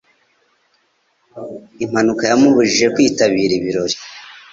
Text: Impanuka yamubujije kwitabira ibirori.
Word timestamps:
Impanuka 1.83 2.23
yamubujije 2.31 2.85
kwitabira 2.93 3.53
ibirori. 3.59 3.95